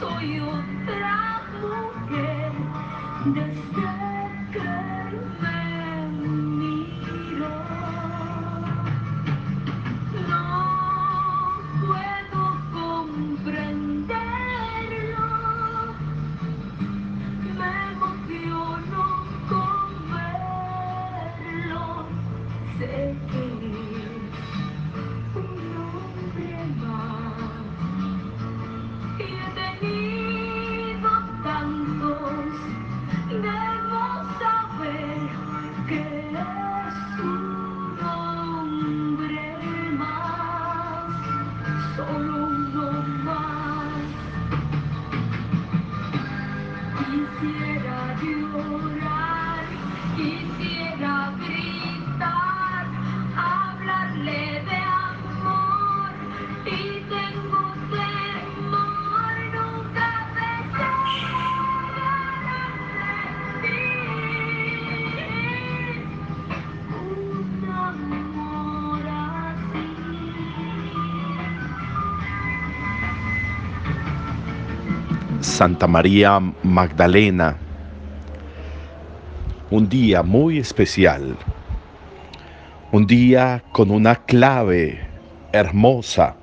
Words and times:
soy 0.00 0.40
otra 0.40 1.42
mujer. 1.60 2.52
Desde 3.26 4.07
Santa 75.58 75.88
María 75.88 76.38
Magdalena, 76.62 77.56
un 79.72 79.88
día 79.88 80.22
muy 80.22 80.58
especial, 80.58 81.36
un 82.92 83.08
día 83.08 83.64
con 83.72 83.90
una 83.90 84.14
clave 84.14 85.04
hermosa 85.50 86.36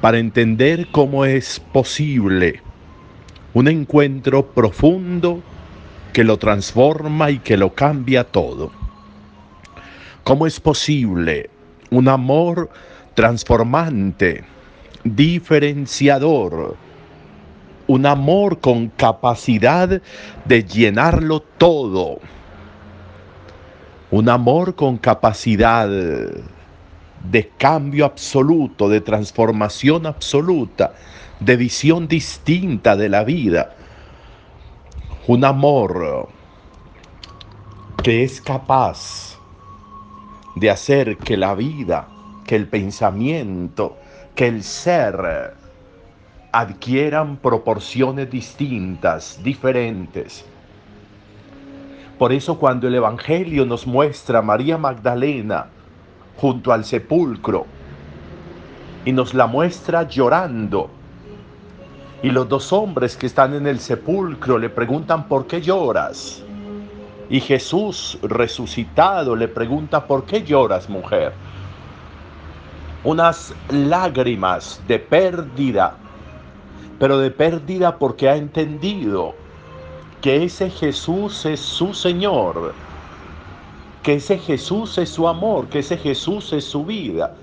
para 0.00 0.18
entender 0.18 0.88
cómo 0.90 1.24
es 1.24 1.60
posible 1.60 2.60
un 3.54 3.68
encuentro 3.68 4.44
profundo 4.46 5.44
que 6.12 6.24
lo 6.24 6.38
transforma 6.38 7.30
y 7.30 7.38
que 7.38 7.56
lo 7.56 7.72
cambia 7.72 8.24
todo. 8.24 8.72
¿Cómo 10.24 10.48
es 10.48 10.58
posible 10.58 11.50
un 11.88 12.08
amor 12.08 12.68
transformante, 13.14 14.42
diferenciador, 15.04 16.76
un 17.92 18.06
amor 18.06 18.58
con 18.60 18.88
capacidad 18.88 20.00
de 20.46 20.64
llenarlo 20.64 21.40
todo, 21.40 22.20
un 24.10 24.30
amor 24.30 24.74
con 24.74 24.96
capacidad 24.96 25.86
de 25.86 27.50
cambio 27.58 28.06
absoluto, 28.06 28.88
de 28.88 29.02
transformación 29.02 30.06
absoluta, 30.06 30.94
de 31.38 31.54
visión 31.56 32.08
distinta 32.08 32.96
de 32.96 33.10
la 33.10 33.24
vida, 33.24 33.74
un 35.26 35.44
amor 35.44 36.30
que 38.02 38.24
es 38.24 38.40
capaz 38.40 39.38
de 40.56 40.70
hacer 40.70 41.18
que 41.18 41.36
la 41.36 41.54
vida, 41.54 42.08
que 42.46 42.56
el 42.56 42.68
pensamiento, 42.68 43.98
que 44.34 44.46
el 44.48 44.62
ser 44.62 45.60
adquieran 46.52 47.38
proporciones 47.38 48.30
distintas, 48.30 49.40
diferentes. 49.42 50.44
Por 52.18 52.32
eso 52.32 52.58
cuando 52.58 52.86
el 52.86 52.94
Evangelio 52.94 53.64
nos 53.64 53.86
muestra 53.86 54.40
a 54.40 54.42
María 54.42 54.76
Magdalena 54.78 55.66
junto 56.36 56.72
al 56.72 56.84
sepulcro 56.84 57.66
y 59.04 59.12
nos 59.12 59.34
la 59.34 59.46
muestra 59.46 60.06
llorando, 60.06 60.90
y 62.22 62.30
los 62.30 62.48
dos 62.48 62.72
hombres 62.72 63.16
que 63.16 63.26
están 63.26 63.54
en 63.54 63.66
el 63.66 63.80
sepulcro 63.80 64.56
le 64.56 64.68
preguntan, 64.68 65.26
¿por 65.26 65.46
qué 65.46 65.60
lloras? 65.60 66.44
Y 67.28 67.40
Jesús 67.40 68.18
resucitado 68.22 69.34
le 69.34 69.48
pregunta, 69.48 70.06
¿por 70.06 70.24
qué 70.24 70.44
lloras, 70.44 70.88
mujer? 70.88 71.32
Unas 73.02 73.52
lágrimas 73.70 74.80
de 74.86 75.00
pérdida, 75.00 75.96
pero 77.02 77.18
de 77.18 77.32
pérdida 77.32 77.98
porque 77.98 78.28
ha 78.28 78.36
entendido 78.36 79.34
que 80.20 80.44
ese 80.44 80.70
Jesús 80.70 81.44
es 81.46 81.58
su 81.58 81.94
Señor, 81.94 82.74
que 84.04 84.14
ese 84.14 84.38
Jesús 84.38 84.96
es 84.98 85.08
su 85.08 85.26
amor, 85.26 85.66
que 85.66 85.80
ese 85.80 85.96
Jesús 85.96 86.52
es 86.52 86.64
su 86.64 86.84
vida, 86.84 87.34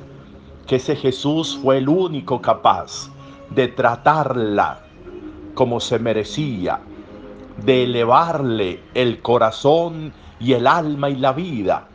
que 0.65 0.77
ese 0.77 0.95
Jesús 0.95 1.59
fue 1.61 1.79
el 1.79 1.89
único 1.89 2.41
capaz 2.41 3.09
de 3.49 3.67
tratarla 3.67 4.79
como 5.55 5.81
se 5.81 5.99
merecía, 5.99 6.79
de 7.57 7.83
elevarle 7.83 8.79
el 8.93 9.21
corazón 9.21 10.13
y 10.39 10.53
el 10.53 10.67
alma 10.67 11.09
y 11.09 11.17
la 11.17 11.33
vida, 11.33 11.85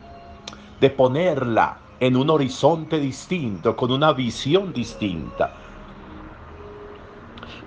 de 0.79 0.91
ponerla 0.91 1.79
en 1.99 2.15
un 2.15 2.29
horizonte 2.29 2.99
distinto, 2.99 3.75
con 3.75 3.91
una 3.91 4.13
visión 4.13 4.71
distinta. 4.71 5.64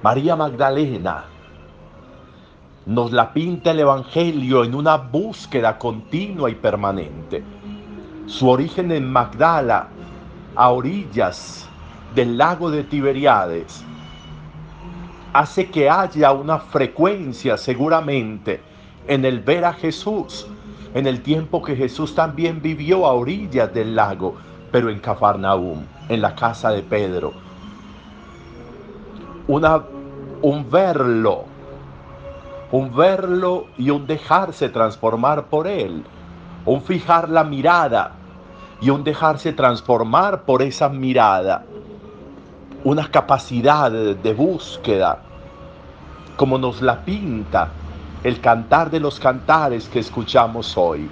María 0.01 0.37
Magdalena 0.37 1.25
nos 2.87 3.11
la 3.11 3.33
pinta 3.33 3.73
el 3.73 3.81
Evangelio 3.81 4.63
en 4.63 4.77
una 4.77 4.97
búsqueda 4.97 5.77
continua 5.77 6.49
y 6.49 6.55
permanente. 6.55 7.43
Su 8.27 8.49
origen 8.49 8.93
en 8.93 9.11
Magdala, 9.11 9.89
a 10.55 10.71
orillas 10.71 11.69
del 12.15 12.39
lago 12.39 12.71
de 12.71 12.85
Tiberiades, 12.85 13.85
hace 15.33 15.69
que 15.69 15.91
haya 15.91 16.31
una 16.31 16.61
frecuencia 16.61 17.57
seguramente 17.57 18.61
en 19.09 19.25
el 19.25 19.41
ver 19.41 19.65
a 19.65 19.73
Jesús, 19.73 20.47
en 20.95 21.09
el 21.09 21.23
tiempo 21.23 21.61
que 21.61 21.75
Jesús 21.75 22.15
también 22.15 22.63
vivió 22.63 23.05
a 23.05 23.15
orillas 23.15 23.75
del 23.75 23.97
lago, 23.97 24.37
pero 24.71 24.91
en 24.91 25.01
Cafarnaúm, 25.01 25.81
en 26.09 26.23
la 26.23 26.37
casa 26.37 26.71
de 26.71 26.83
Pedro. 26.83 27.48
Una, 29.49 29.83
un 30.43 30.71
verlo, 30.71 31.45
un 32.71 32.95
verlo 32.95 33.69
y 33.79 33.89
un 33.89 34.07
dejarse 34.07 34.69
transformar 34.69 35.47
por 35.47 35.67
él, 35.67 36.05
un 36.67 36.83
fijar 36.83 37.31
la 37.31 37.45
mirada 37.45 38.13
y 38.83 38.91
un 38.91 39.05
dejarse 39.05 39.55
transformar 39.55 40.43
por 40.43 40.61
esa 40.61 40.91
mirada, 40.91 41.65
una 42.85 43.11
capacidad 43.11 43.91
de 43.91 44.35
búsqueda, 44.35 45.23
como 46.37 46.59
nos 46.59 46.83
la 46.83 47.03
pinta 47.03 47.71
el 48.25 48.43
cantar 48.43 48.91
de 48.91 49.01
los 49.01 49.19
cantares 49.19 49.89
que 49.89 50.01
escuchamos 50.01 50.77
hoy. 50.77 51.09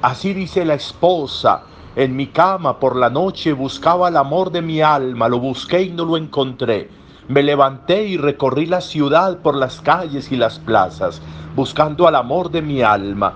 Así 0.00 0.32
dice 0.32 0.64
la 0.64 0.74
esposa, 0.74 1.62
en 1.96 2.14
mi 2.14 2.28
cama 2.28 2.78
por 2.78 2.94
la 2.94 3.10
noche 3.10 3.52
buscaba 3.52 4.08
el 4.08 4.16
amor 4.16 4.52
de 4.52 4.62
mi 4.62 4.80
alma, 4.80 5.28
lo 5.28 5.40
busqué 5.40 5.82
y 5.82 5.90
no 5.90 6.04
lo 6.04 6.16
encontré. 6.16 7.02
Me 7.28 7.42
levanté 7.42 8.04
y 8.04 8.16
recorrí 8.16 8.66
la 8.66 8.80
ciudad 8.80 9.38
por 9.38 9.54
las 9.54 9.80
calles 9.80 10.32
y 10.32 10.36
las 10.36 10.58
plazas, 10.58 11.22
buscando 11.54 12.08
al 12.08 12.16
amor 12.16 12.50
de 12.50 12.62
mi 12.62 12.82
alma. 12.82 13.34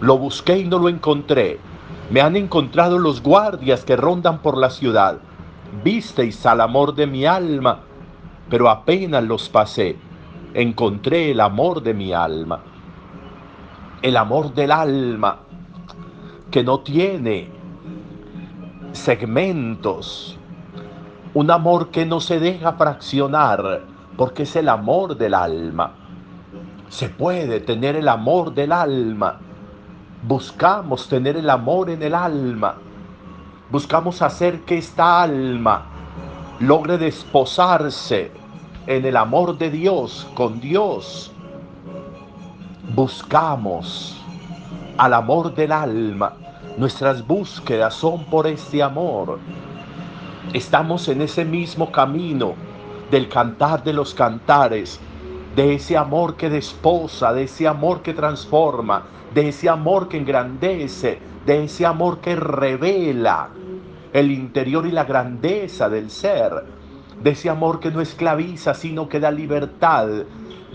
Lo 0.00 0.18
busqué 0.18 0.58
y 0.58 0.64
no 0.64 0.78
lo 0.78 0.88
encontré. 0.88 1.58
Me 2.10 2.20
han 2.20 2.36
encontrado 2.36 2.98
los 2.98 3.22
guardias 3.22 3.84
que 3.84 3.96
rondan 3.96 4.40
por 4.40 4.58
la 4.58 4.68
ciudad. 4.68 5.18
Visteis 5.82 6.44
al 6.44 6.60
amor 6.60 6.94
de 6.94 7.06
mi 7.06 7.24
alma, 7.24 7.80
pero 8.50 8.68
apenas 8.68 9.24
los 9.24 9.48
pasé. 9.48 9.96
Encontré 10.52 11.30
el 11.30 11.40
amor 11.40 11.82
de 11.82 11.94
mi 11.94 12.12
alma. 12.12 12.60
El 14.02 14.18
amor 14.18 14.52
del 14.52 14.72
alma 14.72 15.38
que 16.50 16.62
no 16.62 16.80
tiene 16.80 17.48
segmentos. 18.92 20.38
Un 21.34 21.50
amor 21.50 21.88
que 21.88 22.04
no 22.04 22.20
se 22.20 22.38
deja 22.38 22.74
fraccionar 22.74 23.82
porque 24.16 24.42
es 24.42 24.54
el 24.56 24.68
amor 24.68 25.16
del 25.16 25.32
alma. 25.32 25.92
Se 26.88 27.08
puede 27.08 27.60
tener 27.60 27.96
el 27.96 28.08
amor 28.08 28.52
del 28.52 28.70
alma. 28.70 29.38
Buscamos 30.22 31.08
tener 31.08 31.38
el 31.38 31.48
amor 31.48 31.88
en 31.88 32.02
el 32.02 32.14
alma. 32.14 32.74
Buscamos 33.70 34.20
hacer 34.20 34.60
que 34.60 34.76
esta 34.76 35.22
alma 35.22 35.86
logre 36.60 36.98
desposarse 36.98 38.30
en 38.86 39.06
el 39.06 39.16
amor 39.16 39.56
de 39.56 39.70
Dios, 39.70 40.28
con 40.34 40.60
Dios. 40.60 41.32
Buscamos 42.94 44.20
al 44.98 45.14
amor 45.14 45.54
del 45.54 45.72
alma. 45.72 46.34
Nuestras 46.76 47.26
búsquedas 47.26 47.94
son 47.94 48.24
por 48.26 48.46
este 48.46 48.82
amor. 48.82 49.38
Estamos 50.52 51.08
en 51.08 51.22
ese 51.22 51.46
mismo 51.46 51.90
camino 51.90 52.54
del 53.10 53.28
cantar 53.28 53.84
de 53.84 53.94
los 53.94 54.12
cantares, 54.12 55.00
de 55.56 55.74
ese 55.74 55.96
amor 55.96 56.36
que 56.36 56.50
desposa, 56.50 57.32
de 57.32 57.44
ese 57.44 57.66
amor 57.66 58.02
que 58.02 58.12
transforma, 58.12 59.04
de 59.32 59.48
ese 59.48 59.70
amor 59.70 60.08
que 60.08 60.18
engrandece, 60.18 61.20
de 61.46 61.64
ese 61.64 61.86
amor 61.86 62.18
que 62.18 62.36
revela 62.36 63.48
el 64.12 64.30
interior 64.30 64.84
y 64.86 64.90
la 64.90 65.04
grandeza 65.04 65.88
del 65.88 66.10
ser, 66.10 66.52
de 67.22 67.30
ese 67.30 67.48
amor 67.48 67.80
que 67.80 67.90
no 67.90 68.02
esclaviza, 68.02 68.74
sino 68.74 69.08
que 69.08 69.20
da 69.20 69.30
libertad, 69.30 70.08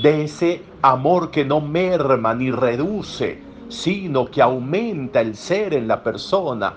de 0.01 0.23
ese 0.23 0.63
amor 0.81 1.29
que 1.29 1.45
no 1.45 1.61
merma 1.61 2.33
ni 2.33 2.49
reduce, 2.49 3.41
sino 3.69 4.25
que 4.25 4.41
aumenta 4.41 5.21
el 5.21 5.35
ser 5.35 5.75
en 5.75 5.87
la 5.87 6.01
persona, 6.01 6.73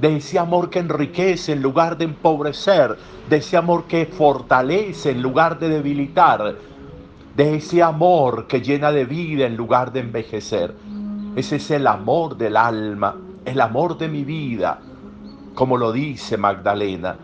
de 0.00 0.16
ese 0.16 0.38
amor 0.38 0.70
que 0.70 0.78
enriquece 0.78 1.52
en 1.52 1.62
lugar 1.62 1.98
de 1.98 2.04
empobrecer, 2.04 2.96
de 3.28 3.36
ese 3.36 3.56
amor 3.56 3.84
que 3.84 4.06
fortalece 4.06 5.10
en 5.10 5.20
lugar 5.20 5.58
de 5.58 5.68
debilitar, 5.68 6.56
de 7.34 7.56
ese 7.56 7.82
amor 7.82 8.46
que 8.46 8.60
llena 8.60 8.92
de 8.92 9.04
vida 9.04 9.46
en 9.46 9.56
lugar 9.56 9.92
de 9.92 10.00
envejecer. 10.00 10.74
Ese 11.34 11.56
es 11.56 11.70
el 11.72 11.86
amor 11.86 12.36
del 12.36 12.56
alma, 12.56 13.16
el 13.44 13.60
amor 13.60 13.98
de 13.98 14.08
mi 14.08 14.24
vida, 14.24 14.80
como 15.54 15.76
lo 15.76 15.92
dice 15.92 16.36
Magdalena. 16.36 17.16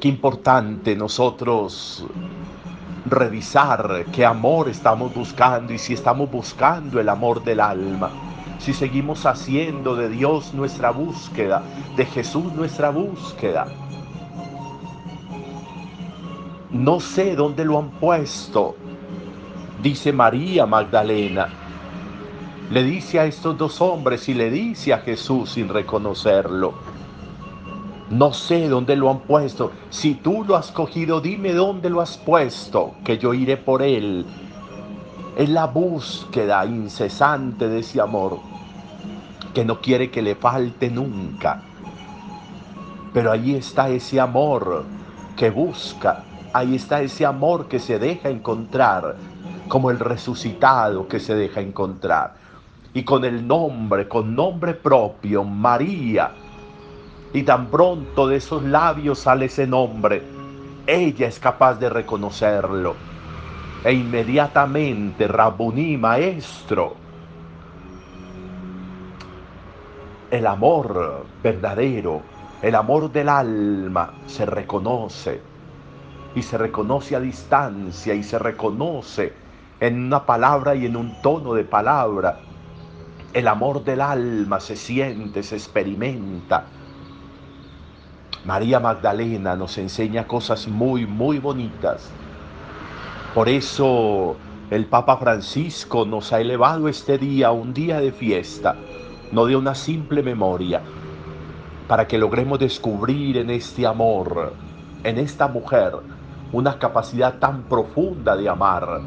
Qué 0.00 0.08
importante 0.08 0.96
nosotros 0.96 2.04
revisar 3.06 4.06
qué 4.12 4.24
amor 4.24 4.68
estamos 4.68 5.14
buscando 5.14 5.72
y 5.72 5.78
si 5.78 5.94
estamos 5.94 6.30
buscando 6.30 7.00
el 7.00 7.08
amor 7.08 7.42
del 7.44 7.60
alma. 7.60 8.10
Si 8.58 8.72
seguimos 8.72 9.26
haciendo 9.26 9.96
de 9.96 10.08
Dios 10.08 10.54
nuestra 10.54 10.90
búsqueda, 10.90 11.62
de 11.96 12.06
Jesús 12.06 12.52
nuestra 12.54 12.90
búsqueda. 12.90 13.66
No 16.70 17.00
sé 17.00 17.36
dónde 17.36 17.64
lo 17.64 17.78
han 17.78 17.90
puesto, 17.90 18.76
dice 19.82 20.12
María 20.12 20.66
Magdalena 20.66 21.48
le 22.70 22.82
dice 22.82 23.20
a 23.20 23.26
estos 23.26 23.58
dos 23.58 23.80
hombres 23.82 24.28
y 24.28 24.34
le 24.34 24.50
dice 24.50 24.94
a 24.94 24.98
Jesús 24.98 25.50
sin 25.50 25.68
reconocerlo. 25.68 26.72
No 28.10 28.32
sé 28.32 28.68
dónde 28.68 28.96
lo 28.96 29.10
han 29.10 29.20
puesto. 29.20 29.70
Si 29.90 30.14
tú 30.14 30.44
lo 30.44 30.56
has 30.56 30.70
cogido, 30.70 31.20
dime 31.20 31.52
dónde 31.52 31.90
lo 31.90 32.00
has 32.00 32.16
puesto, 32.16 32.94
que 33.04 33.18
yo 33.18 33.34
iré 33.34 33.58
por 33.58 33.82
él. 33.82 34.24
Es 35.36 35.48
la 35.48 35.66
búsqueda 35.66 36.64
incesante 36.64 37.68
de 37.68 37.80
ese 37.80 38.00
amor, 38.00 38.38
que 39.52 39.64
no 39.64 39.80
quiere 39.80 40.10
que 40.10 40.22
le 40.22 40.34
falte 40.34 40.90
nunca. 40.90 41.62
Pero 43.12 43.32
ahí 43.32 43.54
está 43.54 43.88
ese 43.88 44.20
amor 44.20 44.84
que 45.36 45.50
busca, 45.50 46.24
ahí 46.52 46.76
está 46.76 47.02
ese 47.02 47.26
amor 47.26 47.66
que 47.68 47.78
se 47.78 47.98
deja 47.98 48.28
encontrar, 48.28 49.16
como 49.68 49.90
el 49.90 49.98
resucitado 49.98 51.08
que 51.08 51.18
se 51.18 51.34
deja 51.34 51.60
encontrar 51.60 52.44
y 52.94 53.02
con 53.02 53.24
el 53.24 53.46
nombre, 53.46 54.08
con 54.08 54.34
nombre 54.34 54.72
propio, 54.72 55.42
María. 55.42 56.30
Y 57.32 57.42
tan 57.42 57.66
pronto 57.66 58.28
de 58.28 58.36
esos 58.36 58.62
labios 58.62 59.18
sale 59.18 59.46
ese 59.46 59.66
nombre, 59.66 60.22
ella 60.86 61.26
es 61.26 61.40
capaz 61.40 61.74
de 61.74 61.90
reconocerlo. 61.90 62.94
E 63.84 63.92
inmediatamente, 63.92 65.28
Rabuní, 65.28 65.98
maestro, 65.98 66.96
el 70.30 70.46
amor 70.46 71.26
verdadero, 71.42 72.22
el 72.62 72.74
amor 72.76 73.12
del 73.12 73.28
alma 73.28 74.14
se 74.26 74.46
reconoce 74.46 75.42
y 76.34 76.40
se 76.40 76.56
reconoce 76.56 77.14
a 77.14 77.20
distancia 77.20 78.14
y 78.14 78.22
se 78.22 78.38
reconoce 78.38 79.34
en 79.80 80.06
una 80.06 80.24
palabra 80.24 80.74
y 80.74 80.86
en 80.86 80.96
un 80.96 81.20
tono 81.20 81.52
de 81.52 81.64
palabra 81.64 82.38
el 83.34 83.46
amor 83.48 83.84
del 83.84 84.00
alma 84.00 84.60
se 84.60 84.76
siente, 84.76 85.42
se 85.42 85.56
experimenta. 85.56 86.64
María 88.46 88.80
Magdalena 88.80 89.56
nos 89.56 89.76
enseña 89.76 90.26
cosas 90.26 90.68
muy, 90.68 91.04
muy 91.04 91.38
bonitas. 91.38 92.23
Por 93.34 93.48
eso 93.48 94.36
el 94.70 94.86
Papa 94.86 95.16
Francisco 95.16 96.04
nos 96.04 96.32
ha 96.32 96.40
elevado 96.40 96.88
este 96.88 97.18
día 97.18 97.48
a 97.48 97.52
un 97.52 97.74
día 97.74 97.98
de 97.98 98.12
fiesta, 98.12 98.76
no 99.32 99.46
de 99.46 99.56
una 99.56 99.74
simple 99.74 100.22
memoria, 100.22 100.80
para 101.88 102.06
que 102.06 102.16
logremos 102.16 102.60
descubrir 102.60 103.38
en 103.38 103.50
este 103.50 103.88
amor, 103.88 104.52
en 105.02 105.18
esta 105.18 105.48
mujer, 105.48 105.94
una 106.52 106.78
capacidad 106.78 107.40
tan 107.40 107.64
profunda 107.64 108.36
de 108.36 108.48
amar 108.48 109.00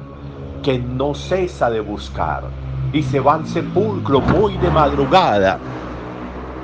que 0.61 0.77
no 0.77 1.15
cesa 1.15 1.69
de 1.69 1.79
buscar 1.79 2.43
y 2.91 3.03
se 3.03 3.21
va 3.21 3.35
al 3.35 3.47
sepulcro 3.47 4.19
muy 4.19 4.57
de 4.57 4.69
madrugada. 4.69 5.57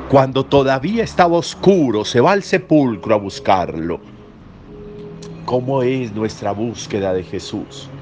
Cuando 0.09 0.43
todavía 0.43 1.05
estaba 1.05 1.37
oscuro, 1.37 2.03
se 2.03 2.19
va 2.19 2.33
al 2.33 2.43
sepulcro 2.43 3.15
a 3.15 3.17
buscarlo. 3.17 4.12
¿Cómo 5.45 5.83
es 5.83 6.13
nuestra 6.13 6.53
búsqueda 6.53 7.13
de 7.13 7.23
Jesús? 7.23 7.97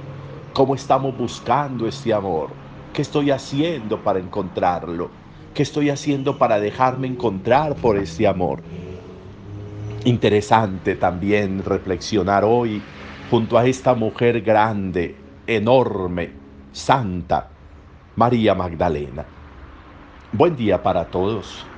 ¿Cómo 0.54 0.76
estamos 0.76 1.16
buscando 1.18 1.88
este 1.88 2.14
amor? 2.14 2.62
¿Qué 2.92 3.02
estoy 3.02 3.32
haciendo 3.32 4.04
para 4.04 4.20
encontrarlo? 4.20 5.18
¿Qué 5.54 5.64
estoy 5.64 5.90
haciendo 5.90 6.38
para 6.38 6.60
dejarme 6.60 7.08
encontrar 7.08 7.80
por 7.80 7.98
este 7.98 8.28
amor? 8.28 8.68
Interesante 10.04 10.96
también 10.96 11.64
reflexionar 11.64 12.44
hoy 12.46 12.92
junto 13.24 13.58
a 13.58 13.66
esta 13.66 13.96
mujer 13.96 14.42
grande, 14.42 15.28
enorme, 15.48 16.44
santa, 16.72 17.58
María 18.16 18.54
Magdalena. 18.56 19.34
Buen 20.32 20.56
día 20.56 20.84
para 20.84 21.10
todos. 21.10 21.71